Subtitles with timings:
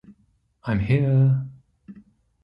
[0.71, 1.45] I’m here!